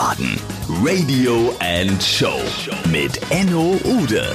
Wiesbaden. 0.00 0.40
Radio 0.82 1.54
and 1.60 2.02
Show 2.02 2.40
mit 2.90 3.20
Enno 3.30 3.78
Ude. 3.84 4.34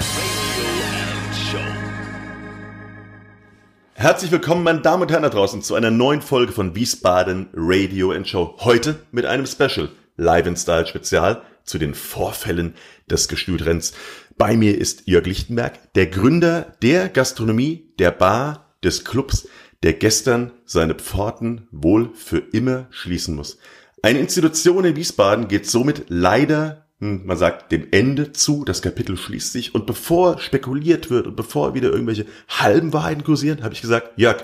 Herzlich 3.95 4.31
willkommen, 4.31 4.61
meine 4.61 4.81
Damen 4.81 5.01
und 5.01 5.11
Herren 5.11 5.23
da 5.23 5.29
draußen, 5.29 5.63
zu 5.63 5.73
einer 5.73 5.89
neuen 5.89 6.21
Folge 6.21 6.51
von 6.51 6.75
Wiesbaden 6.75 7.49
Radio 7.55 8.11
and 8.11 8.27
Show. 8.27 8.55
Heute 8.59 8.99
mit 9.11 9.25
einem 9.25 9.47
Special, 9.47 9.89
Live 10.17 10.45
in 10.45 10.55
Style 10.55 10.85
Spezial 10.85 11.41
zu 11.63 11.79
den 11.79 11.95
Vorfällen 11.95 12.75
des 13.09 13.27
Gestütrenns. 13.27 13.93
Bei 14.37 14.55
mir 14.55 14.77
ist 14.77 15.07
Jörg 15.07 15.25
Lichtenberg, 15.25 15.93
der 15.93 16.05
Gründer 16.05 16.75
der 16.83 17.09
Gastronomie, 17.09 17.91
der 17.97 18.11
Bar, 18.11 18.75
des 18.83 19.03
Clubs, 19.03 19.47
der 19.81 19.93
gestern 19.93 20.51
seine 20.65 20.93
Pforten 20.93 21.67
wohl 21.71 22.11
für 22.13 22.37
immer 22.37 22.85
schließen 22.91 23.35
muss. 23.35 23.57
Eine 24.05 24.19
Institution 24.19 24.85
in 24.85 24.95
Wiesbaden 24.95 25.47
geht 25.47 25.67
somit 25.67 26.05
leider, 26.09 26.85
hm, 26.99 27.25
man 27.25 27.37
sagt, 27.37 27.71
dem 27.71 27.87
Ende 27.89 28.33
zu. 28.33 28.63
Das 28.63 28.83
Kapitel 28.83 29.17
schließt 29.17 29.51
sich. 29.51 29.73
Und 29.73 29.87
bevor 29.87 30.37
spekuliert 30.37 31.09
wird 31.09 31.25
und 31.25 31.35
bevor 31.35 31.73
wieder 31.73 31.89
irgendwelche 31.89 32.27
halben 32.47 32.93
Wahrheiten 32.93 33.23
kursieren, 33.23 33.63
habe 33.63 33.73
ich 33.73 33.81
gesagt, 33.81 34.11
Jörg, 34.15 34.43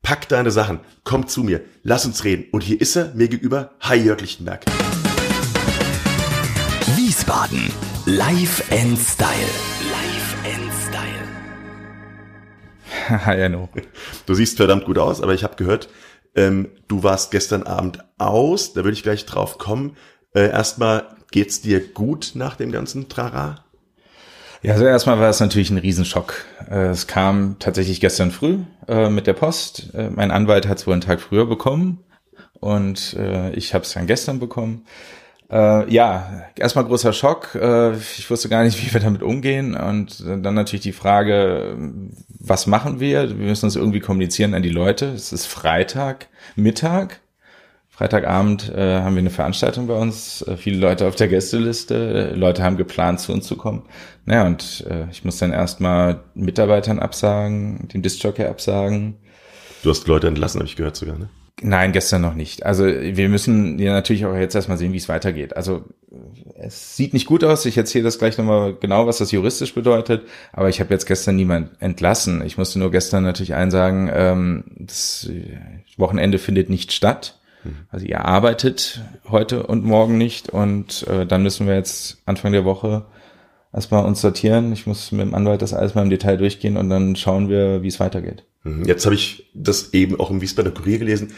pack 0.00 0.26
deine 0.30 0.50
Sachen, 0.50 0.80
komm 1.02 1.26
zu 1.26 1.42
mir, 1.42 1.60
lass 1.82 2.06
uns 2.06 2.24
reden. 2.24 2.46
Und 2.50 2.62
hier 2.62 2.80
ist 2.80 2.96
er, 2.96 3.12
mir 3.14 3.28
gegenüber, 3.28 3.72
hi 3.78 3.96
Jörg 3.96 4.22
Lichtenberg. 4.22 4.64
Wiesbaden. 6.96 7.70
Live 8.06 8.62
and 8.72 8.98
Style. 8.98 9.28
Live 9.92 10.36
and 10.46 10.72
Style. 10.88 11.04
Hi, 13.26 13.38
Enno. 13.38 13.68
Du 14.24 14.34
siehst 14.34 14.56
verdammt 14.56 14.86
gut 14.86 14.96
aus, 14.96 15.20
aber 15.20 15.34
ich 15.34 15.44
habe 15.44 15.56
gehört, 15.56 15.90
ähm, 16.34 16.68
du 16.88 17.02
warst 17.02 17.30
gestern 17.30 17.64
Abend 17.64 18.04
aus, 18.18 18.72
da 18.72 18.84
würde 18.84 18.92
ich 18.92 19.02
gleich 19.02 19.26
drauf 19.26 19.58
kommen. 19.58 19.96
Äh, 20.34 20.50
erstmal, 20.50 21.08
geht's 21.30 21.60
dir 21.60 21.80
gut 21.80 22.32
nach 22.34 22.56
dem 22.56 22.72
ganzen 22.72 23.08
Trara? 23.08 23.64
Ja, 24.62 24.72
also 24.72 24.86
erstmal 24.86 25.20
war 25.20 25.28
es 25.28 25.40
natürlich 25.40 25.70
ein 25.70 25.78
Riesenschock. 25.78 26.34
Äh, 26.70 26.86
es 26.86 27.06
kam 27.06 27.56
tatsächlich 27.58 28.00
gestern 28.00 28.30
früh 28.30 28.60
äh, 28.88 29.10
mit 29.10 29.26
der 29.26 29.34
Post. 29.34 29.92
Äh, 29.94 30.08
mein 30.10 30.30
Anwalt 30.30 30.66
hat 30.66 30.78
es 30.78 30.86
wohl 30.86 30.94
einen 30.94 31.02
Tag 31.02 31.20
früher 31.20 31.46
bekommen 31.46 32.02
und 32.60 33.14
äh, 33.14 33.50
ich 33.52 33.74
habe 33.74 33.84
es 33.84 33.92
dann 33.92 34.06
gestern 34.06 34.40
bekommen. 34.40 34.86
Äh, 35.50 35.92
ja, 35.92 36.44
erstmal 36.56 36.84
großer 36.84 37.12
Schock. 37.12 37.54
Äh, 37.54 37.96
ich 37.96 38.28
wusste 38.30 38.48
gar 38.48 38.64
nicht, 38.64 38.78
wie 38.84 38.92
wir 38.92 39.00
damit 39.00 39.22
umgehen. 39.22 39.74
Und 39.74 40.24
dann 40.26 40.54
natürlich 40.54 40.82
die 40.82 40.92
Frage, 40.92 41.76
was 42.28 42.66
machen 42.66 43.00
wir? 43.00 43.28
Wir 43.28 43.46
müssen 43.46 43.66
uns 43.66 43.76
irgendwie 43.76 44.00
kommunizieren 44.00 44.54
an 44.54 44.62
die 44.62 44.70
Leute. 44.70 45.06
Es 45.06 45.32
ist 45.32 45.46
Freitag, 45.46 46.28
Mittag. 46.56 47.20
Freitagabend 47.94 48.74
äh, 48.74 49.02
haben 49.02 49.14
wir 49.14 49.20
eine 49.20 49.30
Veranstaltung 49.30 49.86
bei 49.86 49.94
uns, 49.94 50.42
äh, 50.42 50.56
viele 50.56 50.78
Leute 50.78 51.06
auf 51.06 51.14
der 51.14 51.28
Gästeliste, 51.28 51.94
äh, 52.32 52.34
Leute 52.34 52.64
haben 52.64 52.76
geplant, 52.76 53.20
zu 53.20 53.32
uns 53.32 53.46
zu 53.46 53.56
kommen. 53.56 53.84
Naja, 54.24 54.46
und 54.46 54.84
äh, 54.90 55.08
ich 55.12 55.24
muss 55.24 55.38
dann 55.38 55.52
erstmal 55.52 56.24
Mitarbeitern 56.34 56.98
absagen, 56.98 57.86
den 57.94 58.02
Discjockey 58.02 58.46
absagen. 58.46 59.14
Du 59.84 59.90
hast 59.90 60.08
Leute 60.08 60.26
entlassen, 60.26 60.58
habe 60.58 60.66
ich 60.66 60.74
gehört 60.74 60.96
sogar, 60.96 61.16
ne? 61.18 61.28
Nein, 61.62 61.92
gestern 61.92 62.22
noch 62.22 62.34
nicht. 62.34 62.66
Also 62.66 62.84
wir 62.84 63.28
müssen 63.28 63.78
ja 63.78 63.92
natürlich 63.92 64.26
auch 64.26 64.34
jetzt 64.34 64.54
erstmal 64.54 64.76
sehen, 64.76 64.92
wie 64.92 64.98
es 64.98 65.08
weitergeht. 65.08 65.56
Also 65.56 65.84
es 66.56 66.96
sieht 66.96 67.12
nicht 67.12 67.26
gut 67.26 67.44
aus. 67.44 67.64
Ich 67.64 67.76
erzähle 67.76 68.04
das 68.04 68.18
gleich 68.18 68.36
nochmal 68.38 68.74
genau, 68.74 69.06
was 69.06 69.18
das 69.18 69.30
juristisch 69.30 69.72
bedeutet. 69.72 70.22
Aber 70.52 70.68
ich 70.68 70.80
habe 70.80 70.92
jetzt 70.92 71.06
gestern 71.06 71.36
niemand 71.36 71.70
entlassen. 71.80 72.44
Ich 72.44 72.58
musste 72.58 72.78
nur 72.80 72.90
gestern 72.90 73.22
natürlich 73.22 73.54
einsagen, 73.54 74.10
ähm, 74.12 74.64
das 74.78 75.30
Wochenende 75.96 76.38
findet 76.38 76.70
nicht 76.70 76.92
statt. 76.92 77.38
Mhm. 77.62 77.76
Also 77.88 78.04
ihr 78.04 78.24
arbeitet 78.24 79.02
heute 79.28 79.64
und 79.64 79.84
morgen 79.84 80.18
nicht. 80.18 80.50
Und 80.50 81.06
äh, 81.06 81.24
dann 81.24 81.44
müssen 81.44 81.68
wir 81.68 81.76
jetzt 81.76 82.18
Anfang 82.26 82.50
der 82.50 82.64
Woche 82.64 83.06
erstmal 83.72 84.04
uns 84.04 84.20
sortieren. 84.20 84.72
Ich 84.72 84.86
muss 84.86 85.12
mit 85.12 85.22
dem 85.22 85.34
Anwalt 85.34 85.62
das 85.62 85.72
alles 85.72 85.94
mal 85.94 86.02
im 86.02 86.10
Detail 86.10 86.36
durchgehen 86.36 86.76
und 86.76 86.90
dann 86.90 87.14
schauen 87.16 87.48
wir, 87.48 87.82
wie 87.82 87.88
es 87.88 88.00
weitergeht. 88.00 88.44
Mhm. 88.64 88.84
Jetzt 88.84 89.04
habe 89.04 89.14
ich 89.14 89.50
das 89.54 89.94
eben 89.94 90.18
auch 90.18 90.30
im 90.30 90.40
Wiesbadener 90.40 90.74
Kurier 90.74 90.98
gelesen. 90.98 91.32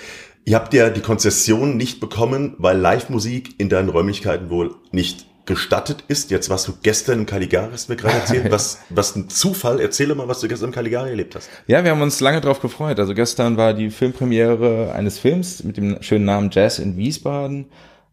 Ihr 0.44 0.56
habt 0.56 0.72
ja 0.72 0.90
die 0.90 1.00
Konzession 1.00 1.76
nicht 1.76 2.00
bekommen, 2.00 2.54
weil 2.58 2.78
Live-Musik 2.78 3.56
in 3.58 3.68
deinen 3.68 3.88
Räumlichkeiten 3.88 4.48
wohl 4.48 4.76
nicht 4.92 5.26
gestattet 5.44 6.04
ist. 6.08 6.30
Jetzt 6.30 6.50
warst 6.50 6.68
du 6.68 6.74
gestern 6.82 7.20
im 7.20 7.26
Caligari, 7.26 7.70
hast 7.72 7.88
mir 7.88 7.96
gerade 7.96 8.16
erzählt. 8.16 8.50
Was, 8.50 8.80
was 8.90 9.14
ein 9.16 9.28
Zufall. 9.28 9.80
Erzähle 9.80 10.14
mal, 10.14 10.28
was 10.28 10.40
du 10.40 10.48
gestern 10.48 10.70
im 10.70 10.74
Caligari 10.74 11.10
erlebt 11.10 11.36
hast. 11.36 11.48
Ja, 11.68 11.84
wir 11.84 11.92
haben 11.92 12.02
uns 12.02 12.20
lange 12.20 12.40
drauf 12.40 12.60
gefreut. 12.60 12.98
Also 12.98 13.14
gestern 13.14 13.56
war 13.56 13.72
die 13.72 13.90
Filmpremiere 13.90 14.92
eines 14.92 15.18
Films 15.18 15.62
mit 15.62 15.76
dem 15.76 16.02
schönen 16.02 16.24
Namen 16.24 16.50
Jazz 16.52 16.78
in 16.78 16.96
Wiesbaden 16.96 17.66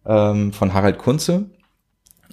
ähm, 0.06 0.54
von 0.54 0.74
Harald 0.74 1.00
Kunze. 1.00 1.46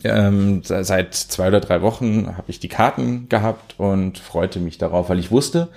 Ähm, 0.04 0.62
seit 0.64 1.14
zwei 1.14 1.48
oder 1.48 1.60
drei 1.60 1.82
Wochen 1.82 2.36
habe 2.36 2.50
ich 2.50 2.58
die 2.58 2.68
Karten 2.68 3.28
gehabt 3.28 3.74
und 3.78 4.18
freute 4.18 4.58
mich 4.58 4.78
darauf, 4.78 5.10
weil 5.10 5.18
ich 5.18 5.30
wusste, 5.30 5.68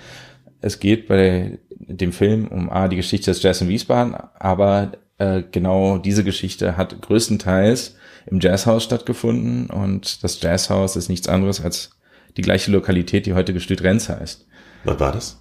es 0.64 0.80
geht 0.80 1.08
bei 1.08 1.58
dem 1.70 2.12
Film 2.12 2.48
um 2.48 2.70
A, 2.70 2.88
die 2.88 2.96
Geschichte 2.96 3.30
des 3.30 3.42
Jazz 3.42 3.60
in 3.60 3.68
Wiesbaden, 3.68 4.16
aber 4.38 4.92
äh, 5.18 5.42
genau 5.50 5.98
diese 5.98 6.24
Geschichte 6.24 6.78
hat 6.78 7.02
größtenteils 7.02 7.96
im 8.26 8.40
Jazzhaus 8.40 8.82
stattgefunden 8.82 9.66
und 9.68 10.24
das 10.24 10.40
Jazzhaus 10.40 10.96
ist 10.96 11.10
nichts 11.10 11.28
anderes 11.28 11.62
als 11.62 11.90
die 12.38 12.42
gleiche 12.42 12.70
Lokalität, 12.70 13.26
die 13.26 13.34
heute 13.34 13.52
Gestüt 13.52 13.82
Renz 13.82 14.08
heißt. 14.08 14.46
Was 14.84 14.98
war 14.98 15.12
das? 15.12 15.38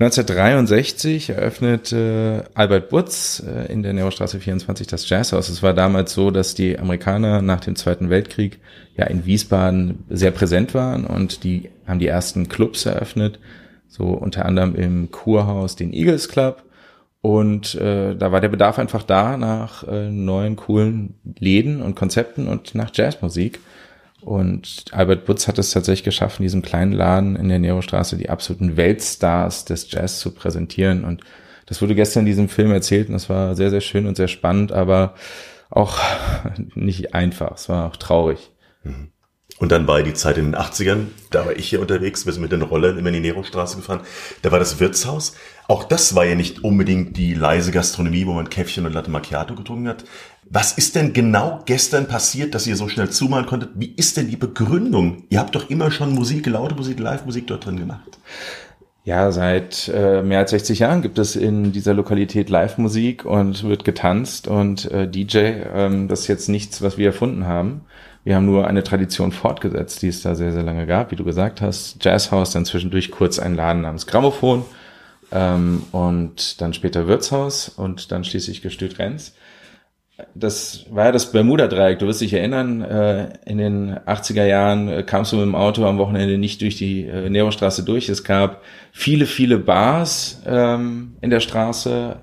1963 0.00 1.30
eröffnete 1.30 2.50
Albert 2.54 2.88
Butz 2.88 3.40
äh, 3.46 3.72
in 3.72 3.84
der 3.84 3.92
Nerostraße 3.92 4.40
24 4.40 4.88
das 4.88 5.08
Jazzhaus. 5.08 5.48
Es 5.48 5.62
war 5.62 5.74
damals 5.74 6.14
so, 6.14 6.32
dass 6.32 6.56
die 6.56 6.76
Amerikaner 6.76 7.42
nach 7.42 7.60
dem 7.60 7.76
Zweiten 7.76 8.10
Weltkrieg 8.10 8.58
ja 8.96 9.06
in 9.06 9.24
Wiesbaden 9.24 10.04
sehr 10.10 10.32
präsent 10.32 10.74
waren 10.74 11.06
und 11.06 11.44
die 11.44 11.70
haben 11.86 12.00
die 12.00 12.08
ersten 12.08 12.48
Clubs 12.48 12.84
eröffnet 12.86 13.38
so 13.92 14.04
unter 14.04 14.46
anderem 14.46 14.74
im 14.74 15.10
Kurhaus 15.10 15.76
den 15.76 15.92
Eagles 15.92 16.30
Club. 16.30 16.62
Und 17.20 17.74
äh, 17.74 18.16
da 18.16 18.32
war 18.32 18.40
der 18.40 18.48
Bedarf 18.48 18.78
einfach 18.78 19.02
da 19.02 19.36
nach 19.36 19.86
äh, 19.86 20.10
neuen, 20.10 20.56
coolen 20.56 21.14
Läden 21.38 21.82
und 21.82 21.94
Konzepten 21.94 22.48
und 22.48 22.74
nach 22.74 22.90
Jazzmusik. 22.92 23.60
Und 24.22 24.86
Albert 24.92 25.26
Butz 25.26 25.46
hat 25.46 25.58
es 25.58 25.72
tatsächlich 25.72 26.04
geschafft, 26.04 26.40
in 26.40 26.44
diesem 26.44 26.62
kleinen 26.62 26.92
Laden 26.92 27.36
in 27.36 27.48
der 27.50 27.58
Nerostraße 27.58 28.16
die 28.16 28.30
absoluten 28.30 28.78
Weltstars 28.78 29.66
des 29.66 29.90
Jazz 29.92 30.20
zu 30.20 30.32
präsentieren. 30.32 31.04
Und 31.04 31.20
das 31.66 31.82
wurde 31.82 31.94
gestern 31.94 32.20
in 32.20 32.26
diesem 32.26 32.48
Film 32.48 32.72
erzählt 32.72 33.08
und 33.08 33.14
das 33.14 33.28
war 33.28 33.54
sehr, 33.56 33.70
sehr 33.70 33.82
schön 33.82 34.06
und 34.06 34.16
sehr 34.16 34.28
spannend, 34.28 34.72
aber 34.72 35.14
auch 35.68 35.98
nicht 36.74 37.14
einfach. 37.14 37.52
Es 37.56 37.68
war 37.68 37.88
auch 37.88 37.96
traurig. 37.96 38.50
Mhm. 38.84 39.11
Und 39.62 39.70
dann 39.70 39.86
war 39.86 40.02
die 40.02 40.12
Zeit 40.12 40.38
in 40.38 40.46
den 40.46 40.56
80ern, 40.56 41.06
da 41.30 41.46
war 41.46 41.56
ich 41.56 41.68
hier 41.68 41.80
unterwegs, 41.80 42.26
wir 42.26 42.32
sind 42.32 42.42
mit 42.42 42.50
den 42.50 42.62
Rollern 42.62 42.98
immer 42.98 43.10
in 43.10 43.14
die 43.14 43.20
Nero-Straße 43.20 43.76
gefahren. 43.76 44.00
Da 44.42 44.50
war 44.50 44.58
das 44.58 44.80
Wirtshaus. 44.80 45.36
Auch 45.68 45.84
das 45.84 46.16
war 46.16 46.24
ja 46.24 46.34
nicht 46.34 46.64
unbedingt 46.64 47.16
die 47.16 47.34
leise 47.34 47.70
Gastronomie, 47.70 48.26
wo 48.26 48.32
man 48.32 48.50
Käffchen 48.50 48.86
und 48.86 48.92
Latte 48.92 49.12
Macchiato 49.12 49.54
getrunken 49.54 49.86
hat. 49.86 50.02
Was 50.50 50.72
ist 50.72 50.96
denn 50.96 51.12
genau 51.12 51.62
gestern 51.64 52.08
passiert, 52.08 52.56
dass 52.56 52.66
ihr 52.66 52.74
so 52.74 52.88
schnell 52.88 53.10
zumalen 53.10 53.46
konntet? 53.46 53.70
Wie 53.76 53.94
ist 53.94 54.16
denn 54.16 54.28
die 54.28 54.36
Begründung? 54.36 55.26
Ihr 55.30 55.38
habt 55.38 55.54
doch 55.54 55.70
immer 55.70 55.92
schon 55.92 56.12
Musik, 56.12 56.48
laute 56.48 56.74
Musik, 56.74 56.98
Live-Musik 56.98 57.46
dort 57.46 57.64
drin 57.64 57.78
gemacht. 57.78 58.18
Ja, 59.04 59.30
seit 59.30 59.88
äh, 59.94 60.22
mehr 60.22 60.40
als 60.40 60.50
60 60.50 60.80
Jahren 60.80 61.02
gibt 61.02 61.20
es 61.20 61.36
in 61.36 61.70
dieser 61.70 61.94
Lokalität 61.94 62.50
Live-Musik 62.50 63.24
und 63.24 63.62
wird 63.62 63.84
getanzt 63.84 64.48
und 64.48 64.90
äh, 64.90 65.08
DJ. 65.08 65.38
Ähm, 65.72 66.08
das 66.08 66.22
ist 66.22 66.26
jetzt 66.26 66.48
nichts, 66.48 66.82
was 66.82 66.98
wir 66.98 67.06
erfunden 67.06 67.46
haben. 67.46 67.82
Wir 68.24 68.36
haben 68.36 68.46
nur 68.46 68.68
eine 68.68 68.84
Tradition 68.84 69.32
fortgesetzt, 69.32 70.02
die 70.02 70.08
es 70.08 70.22
da 70.22 70.34
sehr, 70.34 70.52
sehr 70.52 70.62
lange 70.62 70.86
gab, 70.86 71.10
wie 71.10 71.16
du 71.16 71.24
gesagt 71.24 71.60
hast. 71.60 72.04
Jazzhaus, 72.04 72.52
dann 72.52 72.64
zwischendurch 72.64 73.10
kurz 73.10 73.38
ein 73.38 73.56
Laden 73.56 73.82
namens 73.82 74.06
Grammophon 74.06 74.64
ähm, 75.32 75.82
und 75.90 76.60
dann 76.60 76.72
später 76.72 77.08
Wirtshaus 77.08 77.68
und 77.68 78.12
dann 78.12 78.24
schließlich 78.24 78.62
Gestüt 78.62 78.98
Renz. 79.00 79.34
Das 80.34 80.86
war 80.90 81.06
ja 81.06 81.12
das 81.12 81.32
Bermuda-Dreieck. 81.32 81.98
Du 81.98 82.06
wirst 82.06 82.20
dich 82.20 82.32
erinnern, 82.32 82.82
äh, 82.82 83.32
in 83.44 83.58
den 83.58 83.96
80er 83.96 84.44
Jahren 84.44 84.88
äh, 84.88 85.02
kamst 85.02 85.32
du 85.32 85.36
mit 85.36 85.46
dem 85.46 85.56
Auto 85.56 85.84
am 85.84 85.98
Wochenende 85.98 86.38
nicht 86.38 86.60
durch 86.60 86.76
die 86.76 87.06
äh, 87.06 87.28
Nerostraße 87.28 87.82
durch. 87.82 88.08
Es 88.08 88.22
gab 88.22 88.62
viele, 88.92 89.26
viele 89.26 89.58
Bars 89.58 90.42
ähm, 90.46 91.16
in 91.22 91.30
der 91.30 91.40
Straße, 91.40 92.18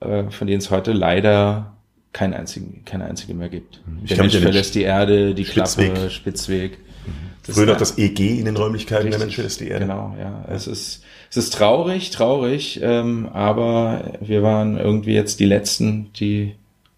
äh, 0.00 0.30
von 0.30 0.46
denen 0.46 0.60
es 0.60 0.70
heute 0.70 0.92
leider 0.92 1.75
keinen 2.16 2.32
einzigen, 2.32 2.82
keine 2.86 3.04
einzige 3.04 3.34
mehr 3.34 3.50
gibt. 3.50 3.82
Ich 4.02 4.08
der 4.08 4.18
Mensch 4.18 4.38
verlässt 4.38 4.74
die 4.74 4.82
Erde, 4.82 5.34
die 5.34 5.44
Spitzweg. 5.44 5.92
Klappe, 5.92 6.10
Spitzweg. 6.10 6.78
Mhm. 6.78 7.52
Früher 7.52 7.66
noch 7.66 7.76
das 7.76 7.98
EG 7.98 8.38
in 8.38 8.46
den 8.46 8.56
Räumlichkeiten, 8.56 9.04
richtig, 9.04 9.18
der 9.18 9.26
Mensch 9.26 9.34
verlässt 9.34 9.60
die 9.60 9.68
Erde. 9.68 9.84
Genau, 9.84 10.16
ja. 10.18 10.46
Es 10.48 10.66
ist, 10.66 11.02
es 11.28 11.36
ist 11.36 11.52
traurig, 11.52 12.10
traurig, 12.10 12.80
ähm, 12.82 13.28
aber 13.34 14.14
wir 14.22 14.42
waren 14.42 14.78
irgendwie 14.78 15.12
jetzt 15.12 15.40
die 15.40 15.44
Letzten, 15.44 16.10
die 16.14 16.54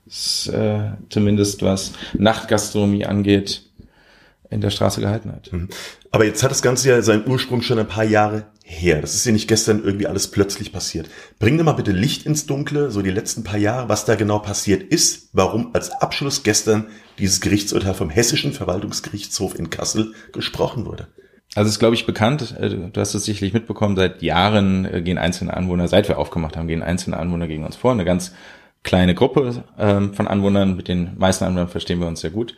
es, 0.06 0.46
äh, 0.46 0.92
zumindest 1.10 1.62
was 1.62 1.94
Nachtgastronomie 2.14 3.04
angeht, 3.04 3.62
in 4.50 4.60
der 4.60 4.70
Straße 4.70 5.00
gehalten 5.00 5.32
hat. 5.32 5.52
Mhm. 5.52 5.68
Aber 6.12 6.26
jetzt 6.26 6.44
hat 6.44 6.52
das 6.52 6.62
Ganze 6.62 6.90
ja 6.90 7.02
seinen 7.02 7.26
Ursprung 7.28 7.60
schon 7.62 7.80
ein 7.80 7.88
paar 7.88 8.04
Jahre 8.04 8.46
her? 8.68 9.00
Das 9.00 9.14
ist 9.14 9.24
ja 9.24 9.32
nicht 9.32 9.48
gestern 9.48 9.82
irgendwie 9.82 10.06
alles 10.06 10.30
plötzlich 10.30 10.72
passiert. 10.72 11.08
Bring 11.38 11.56
dir 11.56 11.64
mal 11.64 11.72
bitte 11.72 11.92
Licht 11.92 12.26
ins 12.26 12.46
Dunkle, 12.46 12.90
so 12.90 13.02
die 13.02 13.10
letzten 13.10 13.42
paar 13.42 13.58
Jahre, 13.58 13.88
was 13.88 14.04
da 14.04 14.14
genau 14.14 14.38
passiert 14.38 14.82
ist, 14.82 15.30
warum 15.32 15.74
als 15.74 15.90
Abschluss 15.90 16.42
gestern 16.42 16.86
dieses 17.18 17.40
Gerichtsurteil 17.40 17.94
vom 17.94 18.10
Hessischen 18.10 18.52
Verwaltungsgerichtshof 18.52 19.58
in 19.58 19.70
Kassel 19.70 20.12
gesprochen 20.32 20.84
wurde. 20.84 21.08
Also 21.54 21.70
ist, 21.70 21.78
glaube 21.78 21.94
ich, 21.94 22.06
bekannt, 22.06 22.54
äh, 22.60 22.68
du 22.68 23.00
hast 23.00 23.14
es 23.14 23.24
sicherlich 23.24 23.54
mitbekommen, 23.54 23.96
seit 23.96 24.22
Jahren 24.22 24.84
äh, 24.84 25.00
gehen 25.02 25.18
einzelne 25.18 25.56
Anwohner, 25.56 25.88
seit 25.88 26.08
wir 26.08 26.18
aufgemacht 26.18 26.56
haben, 26.56 26.68
gehen 26.68 26.82
einzelne 26.82 27.16
Anwohner 27.16 27.48
gegen 27.48 27.64
uns 27.64 27.76
vor. 27.76 27.92
Eine 27.92 28.04
ganz 28.04 28.34
kleine 28.82 29.14
Gruppe 29.14 29.64
ähm, 29.78 30.12
von 30.14 30.28
Anwohnern, 30.28 30.76
mit 30.76 30.88
den 30.88 31.16
meisten 31.16 31.44
Anwohnern 31.44 31.68
verstehen 31.68 32.00
wir 32.00 32.06
uns 32.06 32.20
sehr 32.20 32.30
gut. 32.30 32.54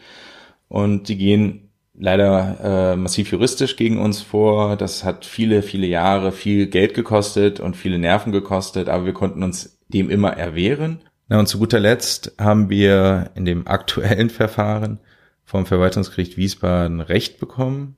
Und 0.68 1.08
die 1.08 1.16
gehen 1.16 1.69
leider 2.00 2.92
äh, 2.92 2.96
massiv 2.96 3.30
juristisch 3.30 3.76
gegen 3.76 3.98
uns 4.00 4.22
vor. 4.22 4.76
Das 4.76 5.04
hat 5.04 5.24
viele, 5.24 5.62
viele 5.62 5.86
Jahre 5.86 6.32
viel 6.32 6.66
Geld 6.66 6.94
gekostet 6.94 7.60
und 7.60 7.76
viele 7.76 7.98
Nerven 7.98 8.32
gekostet, 8.32 8.88
aber 8.88 9.04
wir 9.04 9.12
konnten 9.12 9.42
uns 9.42 9.78
dem 9.88 10.10
immer 10.10 10.32
erwehren. 10.32 11.02
Na, 11.28 11.38
und 11.38 11.46
zu 11.46 11.58
guter 11.58 11.78
Letzt 11.78 12.34
haben 12.38 12.70
wir 12.70 13.30
in 13.34 13.44
dem 13.44 13.66
aktuellen 13.66 14.30
Verfahren 14.30 14.98
vom 15.44 15.66
Verwaltungsgericht 15.66 16.36
Wiesbaden 16.36 17.00
Recht 17.00 17.38
bekommen. 17.38 17.96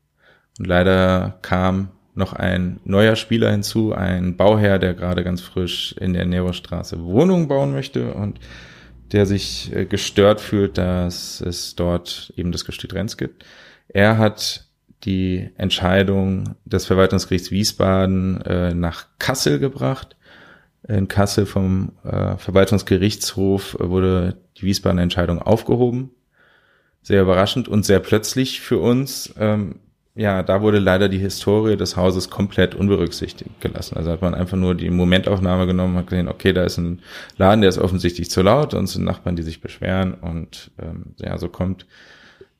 Und 0.58 0.66
leider 0.66 1.38
kam 1.42 1.90
noch 2.14 2.32
ein 2.32 2.80
neuer 2.84 3.16
Spieler 3.16 3.50
hinzu, 3.50 3.94
ein 3.94 4.36
Bauherr, 4.36 4.78
der 4.78 4.94
gerade 4.94 5.24
ganz 5.24 5.40
frisch 5.40 5.94
in 5.98 6.12
der 6.12 6.26
Nerostraße 6.26 7.02
Wohnungen 7.04 7.48
bauen 7.48 7.72
möchte 7.72 8.12
und 8.14 8.40
der 9.12 9.26
sich 9.26 9.74
äh, 9.74 9.86
gestört 9.86 10.40
fühlt, 10.40 10.76
dass 10.76 11.40
es 11.40 11.76
dort 11.76 12.32
eben 12.36 12.52
das 12.52 12.64
Gestüt 12.64 12.94
Renz 12.94 13.16
gibt. 13.16 13.44
Er 13.88 14.18
hat 14.18 14.66
die 15.04 15.50
Entscheidung 15.56 16.54
des 16.64 16.86
Verwaltungsgerichts 16.86 17.50
Wiesbaden 17.50 18.40
äh, 18.42 18.74
nach 18.74 19.06
Kassel 19.18 19.58
gebracht. 19.58 20.16
In 20.86 21.08
Kassel 21.08 21.46
vom 21.46 21.92
äh, 22.04 22.36
Verwaltungsgerichtshof 22.36 23.76
wurde 23.78 24.36
die 24.56 24.62
Wiesbadener 24.62 25.02
Entscheidung 25.02 25.40
aufgehoben. 25.40 26.10
Sehr 27.02 27.22
überraschend 27.22 27.68
und 27.68 27.84
sehr 27.84 28.00
plötzlich 28.00 28.60
für 28.60 28.78
uns. 28.78 29.34
Ähm, 29.38 29.80
ja, 30.14 30.42
da 30.42 30.60
wurde 30.60 30.78
leider 30.78 31.08
die 31.08 31.18
Historie 31.18 31.76
des 31.76 31.96
Hauses 31.96 32.28
komplett 32.28 32.74
unberücksichtigt 32.74 33.60
gelassen. 33.60 33.96
Also 33.96 34.10
hat 34.10 34.20
man 34.20 34.34
einfach 34.34 34.58
nur 34.58 34.74
die 34.74 34.90
Momentaufnahme 34.90 35.66
genommen, 35.66 35.96
hat 35.96 36.08
gesehen, 36.08 36.28
okay, 36.28 36.52
da 36.52 36.64
ist 36.64 36.76
ein 36.76 37.00
Laden, 37.38 37.62
der 37.62 37.70
ist 37.70 37.78
offensichtlich 37.78 38.30
zu 38.30 38.42
laut 38.42 38.74
und 38.74 38.88
sind 38.88 39.04
Nachbarn, 39.04 39.36
die 39.36 39.42
sich 39.42 39.62
beschweren 39.62 40.14
und 40.14 40.70
ähm, 40.78 41.14
ja, 41.18 41.38
so 41.38 41.48
kommt 41.48 41.86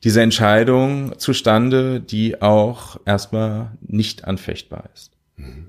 diese 0.04 0.20
Entscheidung 0.20 1.19
zustande, 1.19 2.00
die 2.00 2.43
auch 2.43 2.99
erstmal 3.04 3.72
nicht 3.81 4.25
anfechtbar 4.25 4.90
ist. 4.94 5.10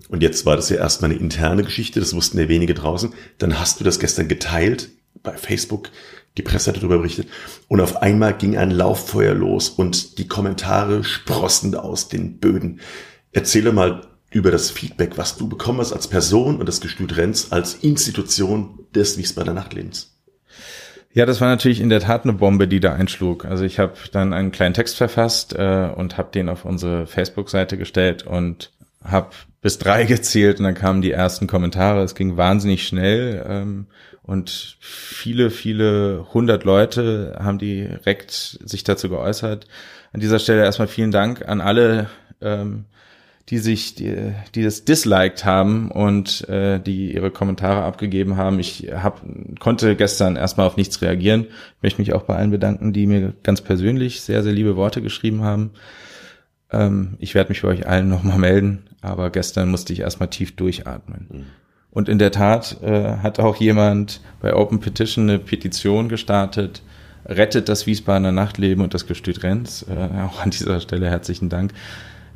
Und 0.09 0.21
jetzt 0.21 0.45
war 0.45 0.55
das 0.55 0.69
ja 0.69 0.77
erstmal 0.77 1.11
eine 1.11 1.19
interne 1.19 1.63
Geschichte, 1.63 1.99
das 1.99 2.13
wussten 2.13 2.37
ja 2.37 2.47
wenige 2.47 2.73
draußen. 2.73 3.13
Dann 3.37 3.59
hast 3.59 3.79
du 3.79 3.83
das 3.83 3.99
gestern 3.99 4.27
geteilt 4.27 4.89
bei 5.23 5.37
Facebook 5.37 5.89
die 6.37 6.41
Presse 6.41 6.71
hat 6.71 6.77
darüber 6.77 6.97
berichtet. 6.97 7.27
Und 7.67 7.79
auf 7.79 8.01
einmal 8.01 8.35
ging 8.35 8.57
ein 8.57 8.71
Lauffeuer 8.71 9.33
los 9.33 9.69
und 9.69 10.17
die 10.17 10.27
Kommentare 10.27 11.03
sprossen 11.03 11.75
aus 11.75 12.09
den 12.09 12.39
Böden. 12.39 12.79
Erzähle 13.31 13.71
mal 13.71 14.07
über 14.31 14.49
das 14.49 14.71
Feedback, 14.71 15.17
was 15.17 15.37
du 15.37 15.47
bekommen 15.47 15.79
hast 15.79 15.93
als 15.93 16.07
Person 16.07 16.57
und 16.57 16.67
das 16.67 16.81
Gestüt 16.81 17.17
Renz 17.17 17.47
als 17.51 17.75
Institution 17.75 18.79
des 18.95 19.17
Wiesbadener 19.17 19.53
Nachtlebens. 19.53 20.17
Ja, 21.15 21.27
das 21.27 21.41
war 21.41 21.47
natürlich 21.47 21.79
in 21.79 21.89
der 21.89 21.99
Tat 21.99 22.23
eine 22.23 22.33
Bombe, 22.33 22.67
die 22.67 22.79
da 22.79 22.93
einschlug. 22.93 23.45
Also 23.45 23.63
ich 23.65 23.77
habe 23.77 23.93
dann 24.11 24.33
einen 24.33 24.51
kleinen 24.51 24.73
Text 24.73 24.97
verfasst 24.97 25.53
äh, 25.53 25.89
und 25.95 26.17
habe 26.17 26.31
den 26.31 26.49
auf 26.49 26.65
unsere 26.65 27.05
Facebook-Seite 27.05 27.77
gestellt 27.77 28.25
und 28.25 28.71
habe 29.03 29.29
bis 29.61 29.77
drei 29.77 30.03
gezählt 30.05 30.57
und 30.57 30.65
dann 30.65 30.73
kamen 30.73 31.03
die 31.03 31.11
ersten 31.11 31.45
Kommentare. 31.45 32.01
Es 32.01 32.15
ging 32.15 32.35
wahnsinnig 32.35 32.87
schnell. 32.87 33.45
Ähm, 33.47 33.85
und 34.23 34.77
viele, 34.79 35.51
viele 35.51 36.25
hundert 36.33 36.63
Leute 36.63 37.37
haben 37.39 37.59
direkt 37.59 38.31
sich 38.31 38.83
dazu 38.83 39.09
geäußert. 39.09 39.67
An 40.13 40.19
dieser 40.19 40.39
Stelle 40.39 40.63
erstmal 40.63 40.87
vielen 40.87 41.11
Dank 41.11 41.47
an 41.47 41.61
alle, 41.61 42.09
ähm, 42.41 42.85
die 43.49 43.57
sich, 43.57 43.95
die, 43.95 44.33
die 44.55 44.63
das 44.63 44.85
disliked 44.85 45.43
haben 45.43 45.91
und 45.91 46.47
äh, 46.47 46.79
die 46.79 47.13
ihre 47.13 47.29
Kommentare 47.29 47.83
abgegeben 47.83 48.37
haben. 48.37 48.59
Ich 48.59 48.89
hab, 48.93 49.21
konnte 49.59 49.95
gestern 49.95 50.37
erstmal 50.37 50.65
auf 50.65 50.77
nichts 50.77 51.01
reagieren. 51.01 51.47
Ich 51.77 51.83
möchte 51.83 52.01
mich 52.01 52.13
auch 52.13 52.23
bei 52.23 52.35
allen 52.35 52.51
bedanken, 52.51 52.93
die 52.93 53.05
mir 53.05 53.33
ganz 53.43 53.61
persönlich 53.61 54.21
sehr, 54.21 54.43
sehr 54.43 54.53
liebe 54.53 54.77
Worte 54.77 55.01
geschrieben 55.01 55.41
haben. 55.43 55.71
Ähm, 56.71 57.15
ich 57.19 57.35
werde 57.35 57.49
mich 57.49 57.61
bei 57.63 57.67
euch 57.67 57.85
allen 57.85 58.07
nochmal 58.07 58.39
melden, 58.39 58.83
aber 59.01 59.29
gestern 59.29 59.69
musste 59.69 59.91
ich 59.91 59.99
erstmal 59.99 60.29
tief 60.29 60.55
durchatmen. 60.55 61.27
Mhm. 61.29 61.45
Und 61.91 62.09
in 62.09 62.17
der 62.17 62.31
Tat 62.31 62.81
äh, 62.81 63.17
hat 63.17 63.39
auch 63.39 63.57
jemand 63.57 64.21
bei 64.41 64.55
Open 64.55 64.79
Petition 64.79 65.29
eine 65.29 65.37
Petition 65.37 66.09
gestartet, 66.09 66.81
rettet 67.25 67.69
das 67.69 67.85
Wiesbadener 67.85 68.31
Nachtleben 68.31 68.83
und 68.83 68.93
das 68.93 69.05
Gestüt 69.05 69.43
Renz. 69.43 69.85
Äh, 69.87 70.21
auch 70.21 70.41
an 70.41 70.49
dieser 70.49 70.79
Stelle 70.79 71.09
herzlichen 71.09 71.49
Dank. 71.49 71.73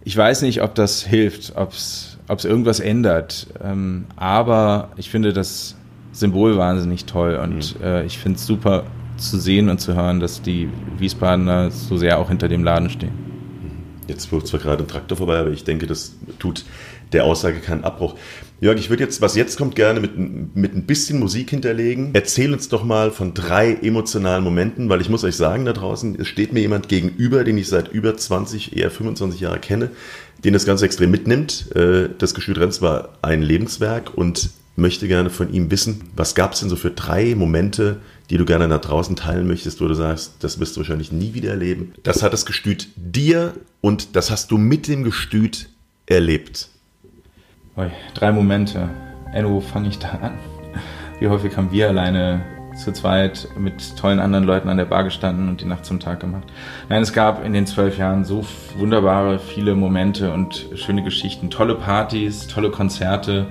Ich 0.08 0.16
weiß 0.16 0.44
nicht, 0.44 0.62
ob 0.62 0.74
das 0.74 1.04
hilft, 1.04 1.58
ob 1.58 1.74
es 1.74 2.46
irgendwas 2.46 2.80
ändert, 2.80 3.48
ähm, 3.62 4.06
aber 4.16 4.92
ich 4.96 5.10
finde 5.10 5.34
das 5.34 5.76
Symbol 6.14 6.56
wahnsinnig 6.56 7.04
toll 7.04 7.36
und 7.36 7.78
mhm. 7.78 7.84
äh, 7.84 8.06
ich 8.06 8.18
finde 8.18 8.38
es 8.38 8.46
super 8.46 8.86
zu 9.18 9.38
sehen 9.38 9.68
und 9.68 9.82
zu 9.82 9.96
hören, 9.96 10.22
dass 10.22 10.42
die 10.42 10.70
Wiesbadener 10.98 11.72
so 11.72 11.98
sehr 11.98 12.20
auch 12.20 12.30
hinter 12.30 12.48
dem 12.48 12.64
Laden 12.64 12.90
stehen. 12.90 13.12
Jetzt 14.08 14.32
wird 14.32 14.48
zwar 14.48 14.62
gerade 14.62 14.86
ein 14.86 14.88
Traktor 14.88 15.18
vorbei, 15.18 15.40
aber 15.40 15.50
ich 15.50 15.66
denke, 15.66 15.88
das 15.88 16.16
tut 16.40 16.64
der 17.14 17.26
Aussage 17.26 17.60
keinen 17.60 17.84
Abbruch. 17.84 18.16
Jörg, 18.60 18.80
ich 18.80 18.90
würde 18.90 19.04
jetzt, 19.04 19.22
was 19.22 19.36
jetzt 19.36 19.58
kommt, 19.58 19.76
gerne 19.76 20.00
mit, 20.00 20.18
mit 20.56 20.76
ein 20.76 20.86
bisschen 20.88 21.20
Musik 21.20 21.52
hinterlegen. 21.52 22.10
Erzähl 22.14 22.52
uns 22.54 22.70
doch 22.70 22.84
mal 22.84 23.12
von 23.12 23.36
drei 23.36 23.74
emotionalen 23.74 24.44
Momenten, 24.44 24.90
weil 24.90 25.00
ich 25.00 25.10
muss 25.10 25.24
euch 25.24 25.36
sagen, 25.36 25.66
da 25.66 25.74
draußen, 25.74 26.26
steht 26.26 26.54
mir 26.54 26.62
jemand 26.62 26.90
gegenüber, 26.90 27.44
den 27.44 27.58
ich 27.58 27.68
seit 27.68 27.90
über 27.90 28.18
20, 28.18 28.76
eher 28.76 28.90
25 28.90 29.42
Jahre 29.42 29.60
kenne, 29.60 29.92
den 30.44 30.54
das 30.54 30.66
ganz 30.66 30.82
extrem 30.82 31.12
mitnimmt. 31.12 31.76
Äh, 31.76 32.10
das 32.18 32.34
Gestüt 32.34 32.58
Renz 32.58 32.82
war 32.82 33.10
ein 33.22 33.44
Lebenswerk 33.44 34.18
und 34.18 34.50
möchte 34.76 35.08
gerne 35.08 35.30
von 35.30 35.54
ihm 35.54 35.70
wissen, 35.70 36.10
was 36.16 36.34
gab 36.34 36.54
es 36.54 36.62
denn 36.62 36.70
so 36.70 36.76
für 36.76 36.92
drei 36.92 37.36
Momente, 37.36 37.98
die 38.30 38.38
du 38.38 38.46
gerne 38.46 38.68
da 38.68 38.78
draußen 38.78 39.16
teilen 39.16 39.48
möchtest, 39.48 39.82
wo 39.82 39.88
du 39.88 39.94
sagst, 39.94 40.36
das 40.40 40.60
wirst 40.60 40.76
du 40.76 40.82
wahrscheinlich 40.82 41.12
nie 41.12 41.34
wieder 41.34 41.50
erleben. 41.52 41.94
Das 42.04 42.24
hat 42.24 42.34
das 42.34 42.46
Gestüt 42.46 42.90
dir 42.96 43.54
und 43.82 44.16
das 44.16 44.32
hast 44.32 44.52
du 44.52 44.58
mit 44.58 44.88
dem 44.88 45.04
Gestüt 45.04 45.70
erlebt. 46.06 46.70
Oi, 47.78 47.92
drei 48.16 48.32
Momente. 48.32 48.90
Enno, 49.34 49.60
fange 49.60 49.90
ich 49.90 50.00
da 50.00 50.10
an? 50.20 50.40
Wie 51.20 51.28
häufig 51.28 51.56
haben 51.58 51.72
wir 51.72 51.90
alleine 51.90 52.42
zu 52.76 52.92
zweit 52.92 53.50
mit 53.56 53.96
tollen 53.96 54.20
anderen 54.20 54.46
Leuten 54.46 54.68
an 54.68 54.78
der 54.78 54.86
Bar 54.86 55.04
gestanden 55.04 55.48
und 55.48 55.62
die 55.62 55.66
Nacht 55.66 55.86
zum 55.86 56.00
Tag 56.00 56.20
gemacht. 56.20 56.46
Nein, 56.90 57.04
es 57.04 57.14
gab 57.14 57.46
in 57.46 57.54
den 57.54 57.68
zwölf 57.68 58.00
Jahren 58.00 58.26
so 58.26 58.44
wunderbare, 58.80 59.38
viele 59.38 59.76
Momente 59.76 60.34
und 60.34 60.66
schöne 60.74 61.04
Geschichten, 61.04 61.52
tolle 61.52 61.76
Partys, 61.76 62.48
tolle 62.48 62.72
Konzerte, 62.72 63.46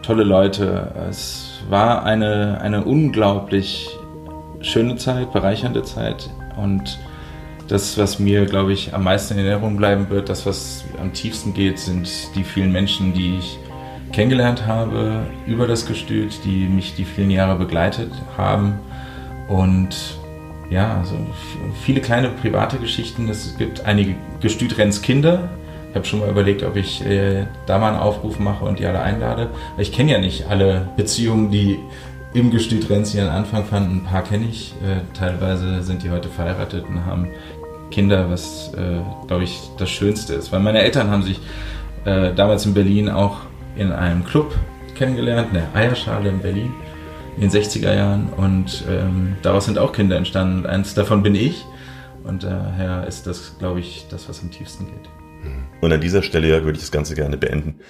tolle 0.00 0.22
Leute. 0.22 0.92
Es 1.10 1.60
war 1.68 2.04
eine, 2.04 2.60
eine 2.60 2.84
unglaublich 2.84 3.88
schöne 4.60 4.94
Zeit, 4.94 5.32
bereichernde 5.32 5.82
Zeit 5.82 6.30
und 6.56 7.00
das, 7.68 7.98
was 7.98 8.18
mir, 8.18 8.46
glaube 8.46 8.72
ich, 8.72 8.94
am 8.94 9.04
meisten 9.04 9.34
in 9.34 9.46
Erinnerung 9.46 9.76
bleiben 9.76 10.08
wird, 10.10 10.28
das, 10.28 10.46
was 10.46 10.84
am 11.00 11.12
tiefsten 11.12 11.54
geht, 11.54 11.78
sind 11.78 12.08
die 12.34 12.44
vielen 12.44 12.72
Menschen, 12.72 13.12
die 13.12 13.38
ich 13.38 13.58
kennengelernt 14.12 14.66
habe 14.66 15.26
über 15.46 15.66
das 15.66 15.86
Gestüt, 15.86 16.44
die 16.44 16.68
mich 16.68 16.94
die 16.94 17.04
vielen 17.04 17.30
Jahre 17.30 17.56
begleitet 17.56 18.10
haben. 18.36 18.78
Und 19.48 19.96
ja, 20.70 20.98
also 20.98 21.14
viele 21.82 22.00
kleine 22.00 22.28
private 22.28 22.78
Geschichten. 22.78 23.28
Es 23.28 23.56
gibt 23.58 23.84
einige 23.84 24.14
Gestütrenns-Kinder. 24.40 25.48
Ich 25.90 25.96
habe 25.96 26.06
schon 26.06 26.20
mal 26.20 26.28
überlegt, 26.28 26.62
ob 26.62 26.76
ich 26.76 27.04
äh, 27.04 27.46
da 27.66 27.78
mal 27.78 27.92
einen 27.92 28.00
Aufruf 28.00 28.38
mache 28.38 28.64
und 28.64 28.78
die 28.78 28.86
alle 28.86 29.00
einlade. 29.00 29.50
Ich 29.78 29.92
kenne 29.92 30.12
ja 30.12 30.18
nicht 30.18 30.46
alle 30.48 30.88
Beziehungen, 30.96 31.50
die 31.50 31.78
im 32.34 32.50
Gestüt 32.50 32.90
Renz 32.90 33.14
ihren 33.14 33.28
Anfang 33.28 33.64
fanden. 33.64 33.98
Ein 33.98 34.04
paar 34.04 34.22
kenne 34.22 34.46
ich. 34.46 34.74
Äh, 34.84 35.00
teilweise 35.18 35.82
sind 35.82 36.02
die 36.02 36.10
heute 36.10 36.28
verheiratet 36.28 36.84
und 36.86 37.06
haben 37.06 37.28
Kinder, 37.90 38.30
was, 38.30 38.72
äh, 38.74 39.00
glaube 39.26 39.44
ich, 39.44 39.70
das 39.78 39.90
Schönste 39.90 40.34
ist. 40.34 40.52
Weil 40.52 40.60
meine 40.60 40.82
Eltern 40.82 41.10
haben 41.10 41.22
sich 41.22 41.40
äh, 42.04 42.34
damals 42.34 42.66
in 42.66 42.74
Berlin 42.74 43.08
auch 43.08 43.38
in 43.76 43.92
einem 43.92 44.24
Club 44.24 44.54
kennengelernt, 44.94 45.48
in 45.48 45.54
der 45.54 45.74
Eierschale 45.74 46.28
in 46.28 46.40
Berlin, 46.40 46.72
in 47.36 47.42
den 47.42 47.50
60er 47.50 47.94
Jahren. 47.94 48.28
Und 48.36 48.84
ähm, 48.88 49.36
daraus 49.42 49.66
sind 49.66 49.78
auch 49.78 49.92
Kinder 49.92 50.16
entstanden. 50.16 50.66
Eins 50.66 50.94
davon 50.94 51.22
bin 51.22 51.34
ich. 51.34 51.64
Und 52.24 52.42
daher 52.42 53.06
ist 53.06 53.26
das, 53.26 53.56
glaube 53.58 53.80
ich, 53.80 54.06
das, 54.10 54.28
was 54.28 54.40
am 54.42 54.50
tiefsten 54.50 54.86
geht. 54.86 55.08
Und 55.80 55.92
an 55.92 56.00
dieser 56.00 56.22
Stelle, 56.22 56.48
Jörg, 56.48 56.64
würde 56.64 56.76
ich 56.76 56.82
das 56.82 56.90
Ganze 56.92 57.14
gerne 57.14 57.36
beenden. 57.36 57.80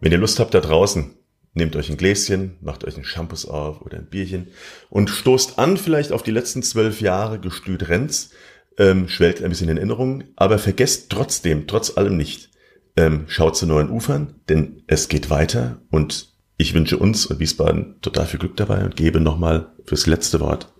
Wenn 0.00 0.12
ihr 0.12 0.18
Lust 0.18 0.38
habt 0.40 0.54
da 0.54 0.60
draußen, 0.60 1.14
nehmt 1.54 1.76
euch 1.76 1.90
ein 1.90 1.96
Gläschen, 1.96 2.56
macht 2.60 2.84
euch 2.84 2.96
ein 2.96 3.04
Shampoos 3.04 3.46
auf 3.46 3.82
oder 3.82 3.98
ein 3.98 4.06
Bierchen 4.06 4.48
und 4.88 5.10
stoßt 5.10 5.58
an 5.58 5.76
vielleicht 5.76 6.12
auf 6.12 6.22
die 6.22 6.30
letzten 6.30 6.62
zwölf 6.62 7.00
Jahre 7.00 7.38
Gestüt 7.38 7.88
Renz 7.88 8.30
ähm, 8.78 9.08
schwelgt 9.08 9.42
ein 9.42 9.50
bisschen 9.50 9.68
in 9.68 9.76
Erinnerung, 9.76 10.24
aber 10.36 10.58
vergesst 10.58 11.10
trotzdem, 11.10 11.66
trotz 11.66 11.96
allem 11.96 12.16
nicht, 12.16 12.50
ähm, 12.96 13.24
schaut 13.26 13.56
zu 13.56 13.66
neuen 13.66 13.90
Ufern, 13.90 14.40
denn 14.48 14.82
es 14.86 15.08
geht 15.08 15.30
weiter 15.30 15.80
und 15.90 16.32
ich 16.58 16.74
wünsche 16.74 16.98
uns 16.98 17.26
und 17.26 17.40
Wiesbaden 17.40 18.00
total 18.02 18.26
viel 18.26 18.38
Glück 18.38 18.56
dabei 18.56 18.84
und 18.84 18.96
gebe 18.96 19.20
nochmal 19.20 19.72
fürs 19.84 20.06
letzte 20.06 20.40
Wort 20.40 20.72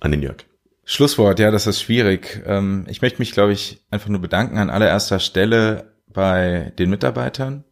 an 0.00 0.10
den 0.10 0.22
Jörg. 0.22 0.44
Schlusswort, 0.84 1.38
ja, 1.38 1.50
das 1.50 1.66
ist 1.66 1.80
schwierig. 1.80 2.42
Ähm, 2.46 2.84
ich 2.88 3.00
möchte 3.00 3.20
mich, 3.20 3.32
glaube 3.32 3.52
ich, 3.52 3.84
einfach 3.90 4.08
nur 4.08 4.20
bedanken 4.20 4.58
an 4.58 4.70
allererster 4.70 5.20
Stelle 5.20 5.94
bei 6.08 6.72
den 6.78 6.90
Mitarbeitern 6.90 7.64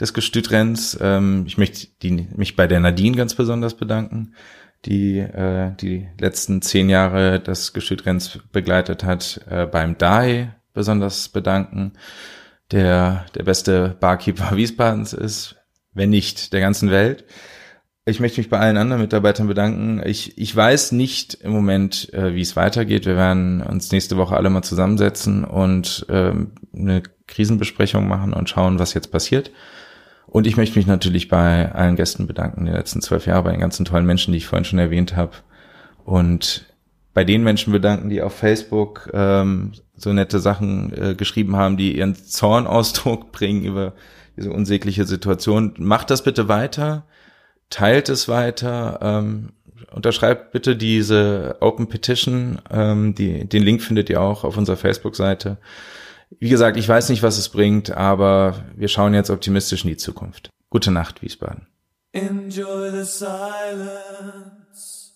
des 0.00 0.12
Gestütrenns. 0.12 0.98
Ähm, 1.00 1.44
ich 1.46 1.56
möchte 1.56 1.86
die, 2.02 2.26
mich 2.34 2.56
bei 2.56 2.66
der 2.66 2.80
Nadine 2.80 3.16
ganz 3.16 3.34
besonders 3.34 3.74
bedanken, 3.76 4.34
die 4.84 5.18
äh, 5.18 5.72
die 5.80 6.08
letzten 6.18 6.62
zehn 6.62 6.88
Jahre 6.88 7.40
des 7.40 7.72
Gestütrenns 7.72 8.38
begleitet 8.52 9.04
hat. 9.04 9.40
Äh, 9.48 9.66
beim 9.66 9.98
DAI 9.98 10.54
besonders 10.74 11.28
bedanken, 11.28 11.92
der 12.70 13.26
der 13.34 13.44
beste 13.44 13.96
Barkeeper 14.00 14.56
Wiesbadens 14.56 15.12
ist, 15.12 15.56
wenn 15.94 16.10
nicht 16.10 16.52
der 16.52 16.60
ganzen 16.60 16.90
Welt. 16.90 17.24
Ich 18.04 18.18
möchte 18.18 18.40
mich 18.40 18.50
bei 18.50 18.58
allen 18.58 18.78
anderen 18.78 19.00
Mitarbeitern 19.00 19.46
bedanken. 19.46 20.02
Ich, 20.04 20.36
ich 20.36 20.56
weiß 20.56 20.90
nicht 20.90 21.34
im 21.34 21.52
Moment, 21.52 22.12
äh, 22.12 22.34
wie 22.34 22.40
es 22.40 22.56
weitergeht. 22.56 23.06
Wir 23.06 23.16
werden 23.16 23.62
uns 23.62 23.92
nächste 23.92 24.16
Woche 24.16 24.36
alle 24.36 24.50
mal 24.50 24.62
zusammensetzen 24.62 25.44
und 25.44 26.04
ähm, 26.08 26.52
eine 26.74 27.04
Krisenbesprechung 27.28 28.08
machen 28.08 28.32
und 28.32 28.48
schauen, 28.50 28.80
was 28.80 28.94
jetzt 28.94 29.12
passiert. 29.12 29.52
Und 30.32 30.46
ich 30.46 30.56
möchte 30.56 30.78
mich 30.78 30.86
natürlich 30.86 31.28
bei 31.28 31.70
allen 31.72 31.96
Gästen 31.96 32.26
bedanken 32.26 32.60
in 32.60 32.66
den 32.66 32.74
letzten 32.74 33.02
zwölf 33.02 33.26
Jahren, 33.26 33.44
bei 33.44 33.50
den 33.50 33.60
ganzen 33.60 33.84
tollen 33.84 34.06
Menschen, 34.06 34.32
die 34.32 34.38
ich 34.38 34.46
vorhin 34.46 34.64
schon 34.64 34.78
erwähnt 34.78 35.14
habe. 35.14 35.32
Und 36.04 36.66
bei 37.12 37.24
den 37.24 37.44
Menschen 37.44 37.72
bedanken, 37.72 38.08
die 38.08 38.22
auf 38.22 38.34
Facebook 38.34 39.10
ähm, 39.12 39.72
so 39.94 40.12
nette 40.12 40.38
Sachen 40.40 40.92
äh, 40.94 41.14
geschrieben 41.14 41.56
haben, 41.56 41.76
die 41.76 41.96
ihren 41.96 42.14
Zornausdruck 42.14 43.30
bringen 43.32 43.64
über 43.64 43.92
diese 44.36 44.50
unsägliche 44.50 45.04
Situation. 45.04 45.74
Macht 45.78 46.10
das 46.10 46.24
bitte 46.24 46.48
weiter 46.48 47.04
teilt 47.72 48.08
es 48.08 48.28
weiter, 48.28 48.98
ähm, 49.02 49.52
unterschreibt 49.90 50.52
bitte 50.52 50.76
diese 50.76 51.56
Open 51.60 51.88
Petition. 51.88 52.60
Ähm, 52.70 53.14
die, 53.14 53.48
den 53.48 53.62
Link 53.62 53.82
findet 53.82 54.10
ihr 54.10 54.20
auch 54.20 54.44
auf 54.44 54.56
unserer 54.56 54.76
Facebook-Seite. 54.76 55.56
Wie 56.38 56.48
gesagt, 56.48 56.76
ich 56.76 56.88
weiß 56.88 57.08
nicht, 57.10 57.22
was 57.22 57.38
es 57.38 57.48
bringt, 57.48 57.90
aber 57.90 58.64
wir 58.76 58.88
schauen 58.88 59.14
jetzt 59.14 59.30
optimistisch 59.30 59.84
in 59.84 59.90
die 59.90 59.96
Zukunft. 59.96 60.50
Gute 60.70 60.90
Nacht, 60.90 61.22
Wiesbaden. 61.22 61.68
Enjoy 62.12 62.90
the 62.90 63.04
silence. 63.04 65.12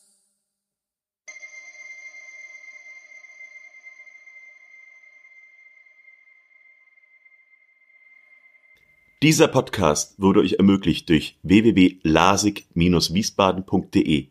Dieser 9.23 9.49
Podcast 9.49 10.21
wurde 10.21 10.41
euch 10.41 10.55
ermöglicht 10.55 11.09
durch 11.09 11.39
www.lasig-wiesbaden.de, 11.43 14.29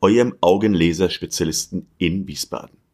eurem 0.00 0.34
Augenlaser-Spezialisten 0.40 1.86
in 1.98 2.26
Wiesbaden. 2.26 2.85